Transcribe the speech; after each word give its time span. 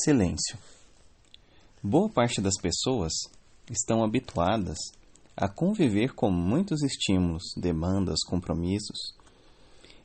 Silêncio. 0.00 0.56
Boa 1.82 2.08
parte 2.08 2.40
das 2.40 2.54
pessoas 2.62 3.12
estão 3.68 4.04
habituadas 4.04 4.78
a 5.36 5.48
conviver 5.48 6.14
com 6.14 6.30
muitos 6.30 6.84
estímulos, 6.84 7.42
demandas, 7.56 8.20
compromissos, 8.24 9.12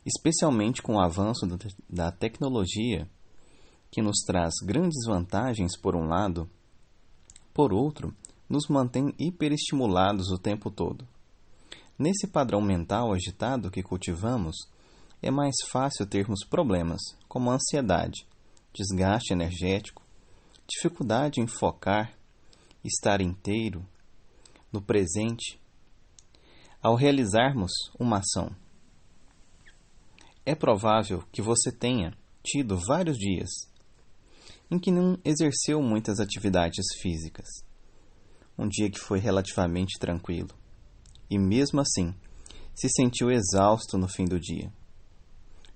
especialmente 0.04 0.82
com 0.82 0.96
o 0.96 1.00
avanço 1.00 1.46
da 1.88 2.10
tecnologia, 2.10 3.08
que 3.88 4.02
nos 4.02 4.18
traz 4.26 4.54
grandes 4.64 5.06
vantagens 5.06 5.78
por 5.78 5.94
um 5.94 6.08
lado, 6.08 6.50
por 7.52 7.72
outro, 7.72 8.12
nos 8.48 8.66
mantém 8.68 9.14
hiperestimulados 9.16 10.28
o 10.32 10.38
tempo 10.38 10.72
todo. 10.72 11.06
Nesse 11.96 12.26
padrão 12.26 12.60
mental 12.60 13.12
agitado 13.12 13.70
que 13.70 13.80
cultivamos, 13.80 14.56
é 15.22 15.30
mais 15.30 15.54
fácil 15.70 16.04
termos 16.04 16.44
problemas 16.44 17.00
como 17.28 17.48
ansiedade, 17.48 18.26
desgaste 18.74 19.32
energético, 19.32 20.02
dificuldade 20.66 21.40
em 21.40 21.46
focar, 21.46 22.12
estar 22.82 23.20
inteiro, 23.20 23.86
no 24.72 24.82
presente, 24.82 25.60
ao 26.82 26.96
realizarmos 26.96 27.70
uma 27.98 28.18
ação. 28.18 28.54
É 30.44 30.54
provável 30.54 31.24
que 31.32 31.40
você 31.40 31.70
tenha 31.70 32.12
tido 32.42 32.76
vários 32.76 33.16
dias 33.16 33.50
em 34.70 34.78
que 34.78 34.90
não 34.90 35.18
exerceu 35.24 35.80
muitas 35.80 36.18
atividades 36.18 36.84
físicas. 37.00 37.46
Um 38.58 38.68
dia 38.68 38.90
que 38.90 38.98
foi 38.98 39.18
relativamente 39.18 39.98
tranquilo. 39.98 40.50
E 41.30 41.38
mesmo 41.38 41.80
assim, 41.80 42.14
se 42.74 42.88
sentiu 42.88 43.30
exausto 43.30 43.96
no 43.96 44.08
fim 44.08 44.24
do 44.24 44.38
dia. 44.38 44.72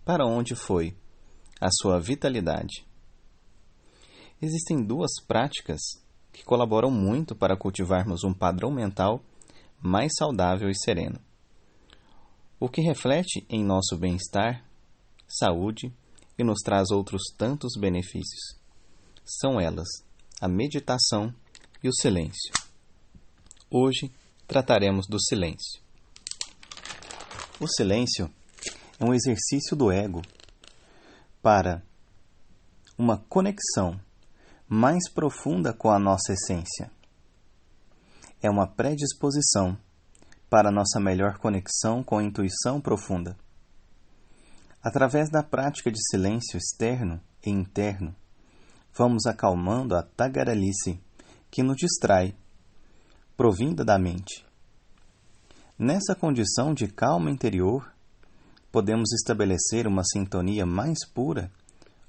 Para 0.04 0.26
onde 0.26 0.54
foi 0.54 0.96
a 1.60 1.68
sua 1.70 2.00
vitalidade? 2.00 2.87
Existem 4.40 4.84
duas 4.84 5.10
práticas 5.26 5.80
que 6.32 6.44
colaboram 6.44 6.90
muito 6.90 7.34
para 7.34 7.56
cultivarmos 7.56 8.22
um 8.22 8.32
padrão 8.32 8.70
mental 8.70 9.20
mais 9.80 10.12
saudável 10.16 10.70
e 10.70 10.78
sereno. 10.78 11.18
O 12.60 12.68
que 12.68 12.80
reflete 12.80 13.44
em 13.48 13.64
nosso 13.64 13.96
bem-estar, 13.96 14.64
saúde 15.26 15.92
e 16.38 16.44
nos 16.44 16.60
traz 16.64 16.90
outros 16.90 17.22
tantos 17.36 17.72
benefícios. 17.78 18.56
São 19.24 19.60
elas 19.60 19.88
a 20.40 20.46
meditação 20.46 21.34
e 21.82 21.88
o 21.88 21.92
silêncio. 21.92 22.52
Hoje 23.68 24.10
trataremos 24.46 25.06
do 25.08 25.20
silêncio. 25.20 25.82
O 27.60 27.66
silêncio 27.66 28.32
é 29.00 29.04
um 29.04 29.12
exercício 29.12 29.76
do 29.76 29.90
ego 29.90 30.22
para 31.42 31.82
uma 32.96 33.18
conexão 33.18 34.00
mais 34.68 35.10
profunda 35.10 35.72
com 35.72 35.90
a 35.90 35.98
nossa 35.98 36.34
essência. 36.34 36.90
É 38.42 38.50
uma 38.50 38.66
predisposição 38.66 39.78
para 40.50 40.70
nossa 40.70 41.00
melhor 41.00 41.38
conexão 41.38 42.04
com 42.04 42.18
a 42.18 42.22
intuição 42.22 42.78
profunda. 42.78 43.34
Através 44.82 45.30
da 45.30 45.42
prática 45.42 45.90
de 45.90 45.98
silêncio 46.10 46.58
externo 46.58 47.18
e 47.44 47.50
interno, 47.50 48.14
vamos 48.94 49.24
acalmando 49.24 49.96
a 49.96 50.02
tagarelice 50.02 51.00
que 51.50 51.62
nos 51.62 51.76
distrai, 51.76 52.36
provinda 53.38 53.84
da 53.84 53.98
mente. 53.98 54.44
Nessa 55.78 56.14
condição 56.14 56.74
de 56.74 56.88
calma 56.88 57.30
interior, 57.30 57.90
podemos 58.70 59.12
estabelecer 59.12 59.86
uma 59.86 60.04
sintonia 60.04 60.66
mais 60.66 61.06
pura 61.06 61.50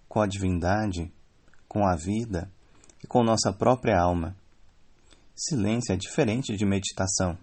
com 0.09 0.19
a 0.19 0.27
divindade 0.27 1.09
com 1.69 1.87
a 1.87 1.95
vida 1.95 2.51
e 3.01 3.07
com 3.07 3.23
nossa 3.23 3.53
própria 3.53 3.97
alma. 3.97 4.35
Silêncio 5.35 5.93
é 5.93 5.95
diferente 5.95 6.57
de 6.57 6.65
meditação, 6.65 7.37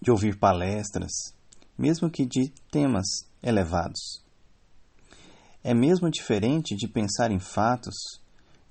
de 0.00 0.10
ouvir 0.10 0.36
palestras, 0.38 1.12
mesmo 1.78 2.10
que 2.10 2.26
de 2.26 2.48
temas 2.72 3.06
elevados. 3.42 4.24
É 5.62 5.72
mesmo 5.74 6.10
diferente 6.10 6.74
de 6.74 6.88
pensar 6.88 7.30
em 7.30 7.38
fatos 7.38 7.94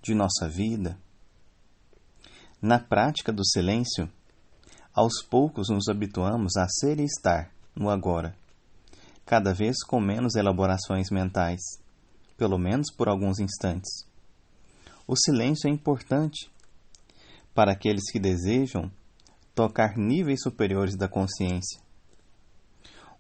de 0.02 0.14
nossa 0.14 0.50
vida. 0.50 0.98
Na 2.62 2.80
prática 2.80 3.32
do 3.32 3.46
silêncio, 3.46 4.12
aos 4.94 5.24
poucos 5.24 5.70
nos 5.70 5.88
habituamos 5.88 6.58
a 6.58 6.68
ser 6.68 7.00
e 7.00 7.06
estar 7.06 7.52
no 7.76 7.90
agora, 7.90 8.36
cada 9.26 9.54
vez 9.54 9.84
com 9.84 10.00
menos 10.00 10.36
elaborações 10.36 11.10
mentais 11.10 11.83
pelo 12.38 12.58
menos 12.58 12.92
por 12.96 13.08
alguns 13.08 13.40
instantes. 13.40 14.08
O 15.08 15.16
silêncio 15.16 15.68
é 15.68 15.72
importante 15.72 16.52
para 17.54 17.72
aqueles 17.72 18.12
que 18.12 18.20
desejam 18.20 18.92
tocar 19.54 19.98
níveis 19.98 20.42
superiores 20.42 20.96
da 20.96 21.08
consciência. 21.08 21.82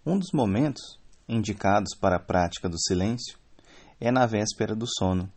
Um 0.05 0.17
dos 0.17 0.31
momentos 0.33 0.99
indicados 1.27 1.95
para 1.95 2.17
a 2.17 2.19
prática 2.19 2.67
do 2.67 2.79
silêncio 2.79 3.37
é 3.99 4.11
na 4.11 4.25
véspera 4.25 4.75
do 4.75 4.85
sono, 4.87 5.31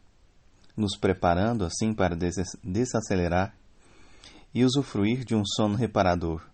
nos 0.77 0.97
preparando 0.99 1.65
assim 1.65 1.95
para 1.95 2.17
desacelerar 2.65 3.57
e 4.55 4.65
usufruir 4.65 5.25
de 5.25 5.35
um 5.35 5.45
sono 5.45 5.77
reparador, 5.77 6.49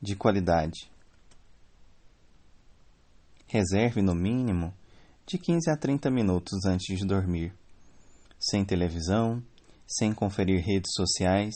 de 0.00 0.14
qualidade. 0.14 0.90
Reserve, 3.46 4.02
no 4.02 4.14
mínimo, 4.14 4.74
de 5.26 5.38
15 5.38 5.68
a 5.70 5.76
30 5.76 6.08
minutos 6.08 6.64
antes 6.64 6.96
de 6.96 7.04
dormir, 7.04 7.52
sem 8.38 8.64
televisão, 8.64 9.42
sem 9.84 10.14
conferir 10.14 10.64
redes 10.64 10.92
sociais 10.94 11.52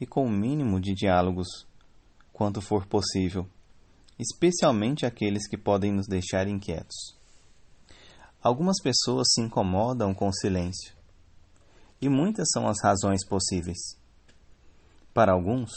e 0.00 0.06
com 0.06 0.26
o 0.26 0.30
mínimo 0.30 0.80
de 0.80 0.94
diálogos 0.94 1.46
quanto 2.32 2.60
for 2.60 2.86
possível, 2.86 3.48
especialmente 4.18 5.06
aqueles 5.06 5.46
que 5.46 5.56
podem 5.56 5.92
nos 5.92 6.08
deixar 6.08 6.48
inquietos. 6.48 7.16
Algumas 8.42 8.82
pessoas 8.82 9.28
se 9.32 9.42
incomodam 9.42 10.12
com 10.12 10.26
o 10.26 10.34
silêncio, 10.34 10.92
e 12.02 12.08
muitas 12.08 12.48
são 12.52 12.66
as 12.66 12.78
razões 12.82 13.24
possíveis. 13.24 13.78
Para 15.14 15.32
alguns, 15.32 15.70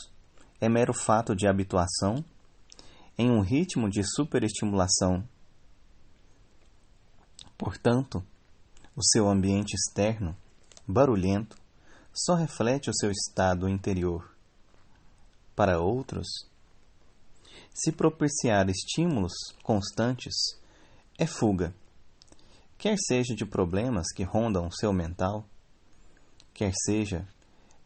é 0.59 0.67
mero 0.67 0.93
fato 0.93 1.35
de 1.35 1.47
habituação 1.47 2.25
em 3.15 3.29
um 3.29 3.41
ritmo 3.41 3.87
de 3.87 4.01
superestimulação 4.03 5.23
Portanto, 7.61 8.25
o 8.95 9.03
seu 9.03 9.29
ambiente 9.29 9.75
externo, 9.75 10.35
barulhento, 10.87 11.55
só 12.11 12.33
reflete 12.33 12.89
o 12.89 12.93
seu 12.95 13.11
estado 13.11 13.69
interior. 13.69 14.35
Para 15.55 15.79
outros, 15.79 16.27
se 17.71 17.91
propiciar 17.91 18.67
estímulos 18.67 19.33
constantes 19.61 20.33
é 21.19 21.27
fuga, 21.27 21.71
quer 22.79 22.97
seja 22.97 23.35
de 23.35 23.45
problemas 23.45 24.07
que 24.11 24.23
rondam 24.23 24.65
o 24.65 24.75
seu 24.75 24.91
mental, 24.91 25.45
quer 26.55 26.73
seja 26.83 27.27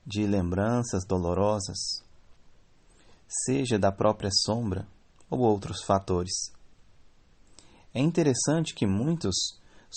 de 0.05 0.25
lembranças 0.25 1.03
dolorosas, 1.05 2.01
seja 3.45 3.77
da 3.77 3.91
própria 3.91 4.29
sombra 4.31 4.87
ou 5.29 5.39
outros 5.39 5.83
fatores. 5.83 6.31
É 7.93 7.99
interessante 7.99 8.73
que 8.73 8.87
muitos 8.87 9.35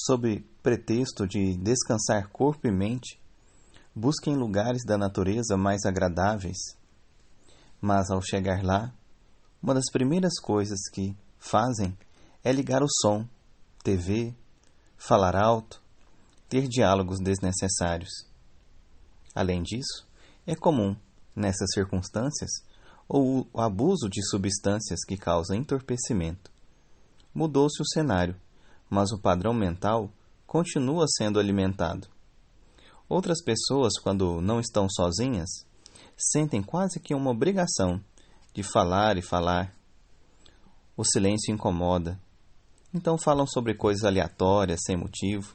sob 0.07 0.41
pretexto 0.63 1.27
de 1.27 1.57
descansar 1.57 2.29
corpo 2.29 2.69
e 2.69 2.71
mente, 2.71 3.21
busquem 3.95 4.37
lugares 4.37 4.85
da 4.85 4.97
natureza 4.97 5.57
mais 5.57 5.85
agradáveis. 5.85 6.59
Mas 7.81 8.11
ao 8.11 8.23
chegar 8.23 8.63
lá, 8.63 8.93
uma 9.61 9.75
das 9.75 9.91
primeiras 9.91 10.39
coisas 10.41 10.79
que 10.93 11.17
fazem 11.39 11.97
é 12.45 12.53
ligar 12.53 12.83
o 12.83 12.89
som, 13.03 13.27
TV, 13.83 14.35
falar 14.97 15.35
alto, 15.35 15.83
ter 16.49 16.69
diálogos 16.69 17.19
desnecessários. 17.21 18.11
Além 19.35 19.63
disso, 19.63 20.07
é 20.47 20.55
comum, 20.55 20.97
nessas 21.35 21.71
circunstâncias, 21.75 22.51
o 23.09 23.47
abuso 23.55 24.09
de 24.09 24.23
substâncias 24.29 25.05
que 25.05 25.17
causam 25.17 25.57
entorpecimento. 25.57 26.51
Mudou-se 27.35 27.81
o 27.81 27.87
cenário 27.87 28.37
mas 28.89 29.11
o 29.13 29.21
padrão 29.21 29.53
mental 29.53 30.11
continua 30.47 31.07
sendo 31.09 31.39
alimentado. 31.39 32.09
Outras 33.09 33.43
pessoas, 33.43 33.95
quando 34.03 34.41
não 34.41 34.61
estão 34.61 34.87
sozinhas, 34.89 35.49
sentem 36.17 36.63
quase 36.63 37.01
que 37.01 37.15
uma 37.15 37.31
obrigação 37.31 38.03
de 38.53 38.63
falar 38.63 39.17
e 39.17 39.23
falar. 39.23 39.75
O 40.97 41.05
silêncio 41.05 41.53
incomoda. 41.53 42.21
Então 42.93 43.17
falam 43.17 43.47
sobre 43.47 43.75
coisas 43.75 44.05
aleatórias, 44.05 44.81
sem 44.85 44.97
motivo, 44.97 45.55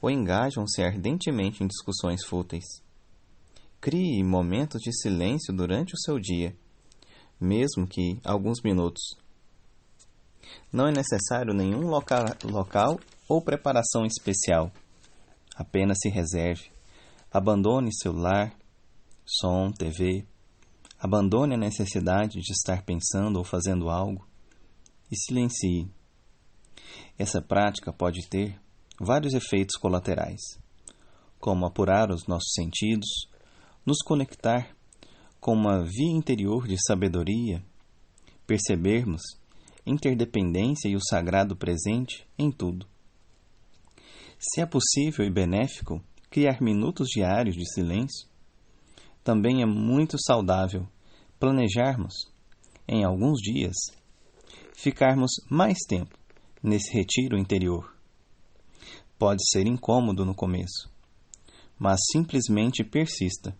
ou 0.00 0.10
engajam-se 0.10 0.82
ardentemente 0.82 1.62
em 1.62 1.66
discussões 1.66 2.24
fúteis. 2.24 2.64
Crie 3.80 4.22
momentos 4.24 4.80
de 4.80 4.92
silêncio 4.92 5.54
durante 5.54 5.94
o 5.94 5.98
seu 5.98 6.18
dia, 6.18 6.56
mesmo 7.40 7.86
que 7.86 8.20
alguns 8.24 8.62
minutos, 8.62 9.02
não 10.72 10.86
é 10.86 10.92
necessário 10.92 11.52
nenhum 11.54 11.88
local, 11.88 12.24
local 12.44 13.00
ou 13.28 13.42
preparação 13.42 14.04
especial. 14.04 14.70
Apenas 15.56 15.98
se 16.00 16.08
reserve. 16.08 16.70
Abandone 17.30 17.94
celular, 17.94 18.54
som, 19.24 19.70
TV. 19.70 20.26
Abandone 20.98 21.54
a 21.54 21.58
necessidade 21.58 22.40
de 22.40 22.52
estar 22.52 22.82
pensando 22.84 23.36
ou 23.38 23.44
fazendo 23.44 23.88
algo 23.88 24.26
e 25.10 25.16
silencie. 25.16 25.90
Essa 27.18 27.42
prática 27.42 27.92
pode 27.92 28.28
ter 28.28 28.58
vários 28.98 29.34
efeitos 29.34 29.76
colaterais, 29.76 30.40
como 31.38 31.66
apurar 31.66 32.10
os 32.10 32.26
nossos 32.26 32.52
sentidos, 32.54 33.08
nos 33.84 33.98
conectar 34.02 34.74
com 35.40 35.52
uma 35.52 35.82
via 35.82 36.16
interior 36.16 36.66
de 36.66 36.76
sabedoria, 36.86 37.64
percebermos 38.46 39.22
interdependência 39.86 40.88
e 40.88 40.96
o 40.96 41.00
sagrado 41.00 41.56
presente 41.56 42.26
em 42.38 42.50
tudo. 42.50 42.86
Se 44.38 44.60
é 44.60 44.66
possível 44.66 45.24
e 45.24 45.30
benéfico 45.30 46.02
criar 46.30 46.60
minutos 46.60 47.08
diários 47.08 47.54
de 47.54 47.64
silêncio, 47.72 48.28
também 49.22 49.62
é 49.62 49.66
muito 49.66 50.16
saudável 50.20 50.88
planejarmos, 51.38 52.14
em 52.88 53.04
alguns 53.04 53.40
dias, 53.40 53.74
ficarmos 54.74 55.30
mais 55.48 55.78
tempo 55.88 56.18
nesse 56.62 56.92
retiro 56.92 57.38
interior. 57.38 57.94
Pode 59.18 59.42
ser 59.50 59.66
incômodo 59.66 60.24
no 60.24 60.34
começo, 60.34 60.90
mas 61.78 62.00
simplesmente 62.10 62.82
persista, 62.82 63.56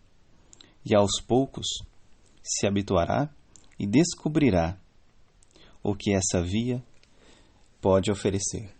e 0.84 0.94
aos 0.94 1.20
poucos 1.20 1.66
se 2.42 2.66
habituará 2.66 3.32
e 3.78 3.86
descobrirá 3.86 4.81
o 5.82 5.94
que 5.94 6.12
essa 6.12 6.42
via 6.42 6.82
pode 7.80 8.10
oferecer. 8.10 8.70